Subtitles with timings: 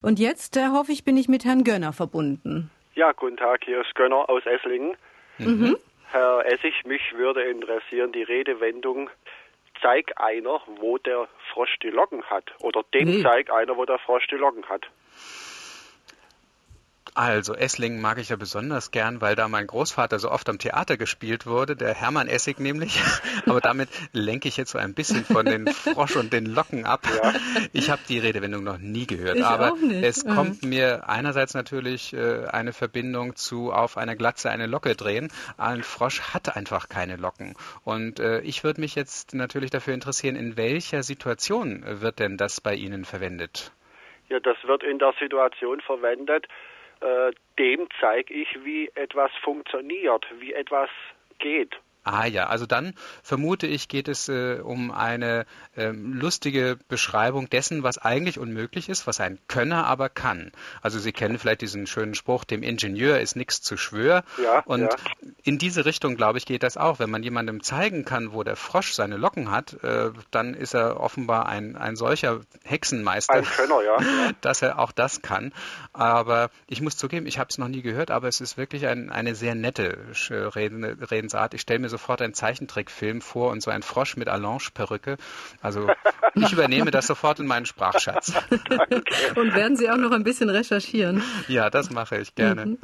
[0.00, 2.70] Und jetzt äh, hoffe ich, bin ich mit Herrn Gönner verbunden.
[2.94, 4.96] Ja, guten Tag, hier ist Gönner aus Esslingen.
[5.38, 5.76] Mhm.
[6.10, 9.10] Herr Essig, mich würde interessieren die Redewendung
[9.82, 12.44] zeig einer, wo der Frosch die Locken hat.
[12.60, 13.22] Oder dem nee.
[13.22, 14.86] zeig einer, wo der Frosch die Locken hat.
[17.18, 20.96] Also Esslingen mag ich ja besonders gern, weil da mein Großvater so oft am Theater
[20.96, 23.02] gespielt wurde, der Hermann Essig nämlich.
[23.46, 27.00] Aber damit lenke ich jetzt so ein bisschen von den Frosch und den Locken ab.
[27.20, 27.34] Ja.
[27.72, 30.30] Ich habe die Redewendung noch nie gehört, ich aber es mhm.
[30.32, 35.32] kommt mir einerseits natürlich äh, eine Verbindung zu auf einer Glatze eine Locke drehen.
[35.56, 37.56] Ein Frosch hat einfach keine Locken.
[37.82, 42.60] Und äh, ich würde mich jetzt natürlich dafür interessieren, in welcher Situation wird denn das
[42.60, 43.72] bei Ihnen verwendet?
[44.28, 46.46] Ja, das wird in der Situation verwendet,
[47.58, 50.90] dem zeige ich, wie etwas funktioniert, wie etwas
[51.38, 51.76] geht.
[52.10, 55.44] Ah ja, also dann vermute ich, geht es äh, um eine
[55.76, 60.50] äh, lustige Beschreibung dessen, was eigentlich unmöglich ist, was ein Könner aber kann.
[60.80, 64.24] Also Sie kennen vielleicht diesen schönen Spruch, dem Ingenieur ist nichts zu schwör.
[64.42, 64.88] Ja, Und ja.
[65.42, 66.98] in diese Richtung, glaube ich, geht das auch.
[66.98, 71.00] Wenn man jemandem zeigen kann, wo der Frosch seine Locken hat, äh, dann ist er
[71.00, 73.98] offenbar ein, ein solcher Hexenmeister, ein Könner, ja.
[74.40, 75.52] dass er auch das kann.
[75.92, 79.10] Aber ich muss zugeben, ich habe es noch nie gehört, aber es ist wirklich ein,
[79.10, 79.98] eine sehr nette
[80.30, 81.52] Redensart.
[81.52, 85.16] Ich stelle mir so sofort einen Zeichentrickfilm vor und so ein Frosch mit Allonge-Perücke.
[85.60, 85.88] Also
[86.34, 88.32] ich übernehme das sofort in meinen Sprachschatz.
[89.34, 91.22] und werden Sie auch noch ein bisschen recherchieren?
[91.48, 92.66] Ja, das mache ich gerne.
[92.66, 92.78] Mhm.